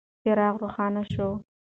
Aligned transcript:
څراغ 0.23 0.53
روښانه 0.61 1.03
شو. 1.13 1.27